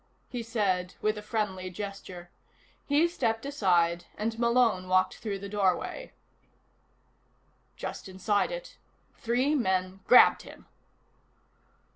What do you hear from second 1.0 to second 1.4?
a